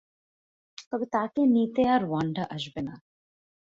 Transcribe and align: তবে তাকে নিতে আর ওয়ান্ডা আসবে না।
তবে 0.89 1.05
তাকে 1.13 1.41
নিতে 1.47 1.83
আর 1.87 2.01
ওয়ান্ডা 2.05 2.43
আসবে 2.55 2.81
না। 2.81 2.93